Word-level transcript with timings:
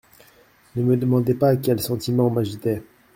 Ne 0.75 0.81
me 0.81 0.97
demandez 0.97 1.35
pas 1.35 1.55
quels 1.55 1.79
sentiments 1.79 2.31
m'agitaient. 2.31 2.81